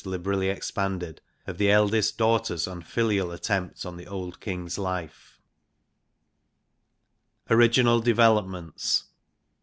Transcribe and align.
liberally 0.03 0.49
expanded, 0.49 1.21
of 1.45 1.59
the 1.59 1.69
eldest 1.69 2.17
daughters' 2.17 2.65
unfilial 2.65 3.31
attempt 3.31 3.79
J 3.83 3.87
on 3.87 3.97
the 3.97 4.07
old 4.07 4.39
King's 4.39 4.79
life. 4.79 5.39
Original 7.51 7.99
developments. 7.99 9.03